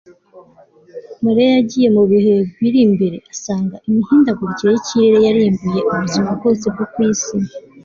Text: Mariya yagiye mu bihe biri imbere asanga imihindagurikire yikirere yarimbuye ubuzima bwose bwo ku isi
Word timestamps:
Mariya 1.23 1.49
yagiye 1.57 1.87
mu 1.97 2.03
bihe 2.11 2.35
biri 2.59 2.79
imbere 2.87 3.17
asanga 3.33 3.75
imihindagurikire 3.87 4.71
yikirere 4.73 5.17
yarimbuye 5.27 5.79
ubuzima 5.91 6.29
bwose 6.37 6.65
bwo 6.73 6.85
ku 6.91 6.97
isi 7.09 7.37